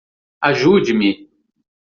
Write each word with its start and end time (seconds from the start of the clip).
Ajude-me! 0.47 1.09